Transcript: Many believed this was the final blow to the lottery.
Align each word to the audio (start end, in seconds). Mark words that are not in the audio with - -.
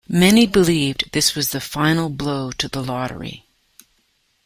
Many 0.09 0.47
believed 0.47 1.11
this 1.11 1.35
was 1.35 1.51
the 1.51 1.61
final 1.61 2.09
blow 2.09 2.49
to 2.53 2.67
the 2.67 2.81
lottery. 2.83 3.45